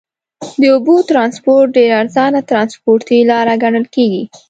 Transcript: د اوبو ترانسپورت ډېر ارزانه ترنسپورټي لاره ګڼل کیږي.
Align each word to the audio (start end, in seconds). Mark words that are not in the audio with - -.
د 0.61 0.63
اوبو 0.75 0.95
ترانسپورت 1.09 1.67
ډېر 1.77 1.89
ارزانه 2.01 2.41
ترنسپورټي 2.51 3.19
لاره 3.31 3.55
ګڼل 3.63 3.85
کیږي. 3.95 4.23